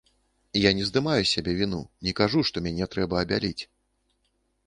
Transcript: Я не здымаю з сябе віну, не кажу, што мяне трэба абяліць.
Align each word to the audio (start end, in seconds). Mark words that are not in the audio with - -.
Я 0.59 0.69
не 0.79 0.85
здымаю 0.89 1.17
з 1.23 1.27
сябе 1.35 1.53
віну, 1.59 1.81
не 2.09 2.13
кажу, 2.21 2.39
што 2.49 2.57
мяне 2.69 2.85
трэба 2.95 3.15
абяліць. 3.27 3.63